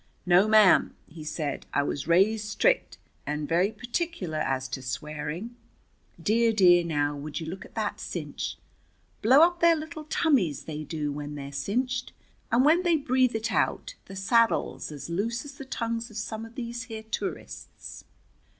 "No, 0.25 0.47
ma'am," 0.47 0.95
he 1.05 1.23
said. 1.23 1.67
"I 1.75 1.83
was 1.83 2.07
raised 2.07 2.47
strict, 2.47 2.97
and 3.27 3.47
very 3.47 3.71
particular 3.71 4.39
as 4.39 4.67
to 4.69 4.81
swearing. 4.81 5.55
Dear, 6.19 6.51
dear 6.53 6.83
now, 6.83 7.15
would 7.15 7.39
you 7.39 7.45
look 7.45 7.65
at 7.65 7.75
that 7.75 7.99
cinch! 7.99 8.57
Blow 9.21 9.41
up 9.43 9.59
their 9.59 9.75
little 9.75 10.05
tummies, 10.05 10.63
they 10.63 10.83
do, 10.83 11.11
when 11.11 11.35
they're 11.35 11.51
cinched, 11.51 12.13
and 12.51 12.65
when 12.65 12.81
they 12.81 12.95
breathe 12.97 13.35
it 13.35 13.51
out, 13.51 13.93
the 14.05 14.15
saddle's 14.15 14.91
as 14.91 15.07
loose 15.07 15.45
as 15.45 15.51
the 15.53 15.65
tongues 15.65 16.09
of 16.09 16.17
some 16.17 16.45
of 16.45 16.55
these 16.55 16.85
here 16.85 17.03
tourists." 17.03 18.03